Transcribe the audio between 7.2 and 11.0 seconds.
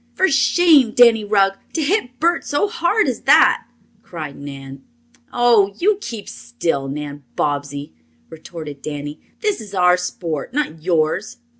Bobbsey!" retorted Danny. "This is our sport, not